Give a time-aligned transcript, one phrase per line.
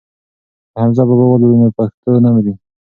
[0.71, 2.53] که حمزه بابا ولولو نو پښتو نه مري.